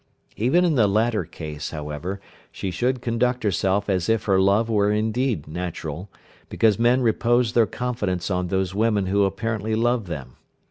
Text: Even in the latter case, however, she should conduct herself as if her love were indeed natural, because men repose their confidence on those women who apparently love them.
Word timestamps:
Even 0.35 0.65
in 0.65 0.73
the 0.73 0.87
latter 0.87 1.25
case, 1.25 1.69
however, 1.69 2.19
she 2.51 2.71
should 2.71 3.03
conduct 3.03 3.43
herself 3.43 3.87
as 3.87 4.09
if 4.09 4.23
her 4.23 4.41
love 4.41 4.67
were 4.67 4.91
indeed 4.91 5.47
natural, 5.47 6.09
because 6.49 6.79
men 6.79 7.01
repose 7.03 7.53
their 7.53 7.67
confidence 7.67 8.31
on 8.31 8.47
those 8.47 8.73
women 8.73 9.05
who 9.05 9.25
apparently 9.25 9.75
love 9.75 10.07
them. 10.07 10.37